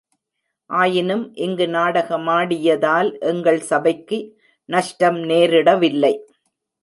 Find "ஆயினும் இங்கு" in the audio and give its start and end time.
0.69-1.65